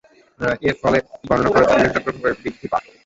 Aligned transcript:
এর 0.61 0.75
ফলে 0.81 0.97
গণনা 1.27 1.49
খরচ 1.53 1.69
উল্লেখযোগ্যভাবে 1.73 2.31
বৃদ্ধি 2.41 2.67
পায়। 2.71 2.85